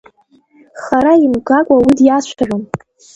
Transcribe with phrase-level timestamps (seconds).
[0.83, 2.61] Хара имгакәа уи диацәажәон.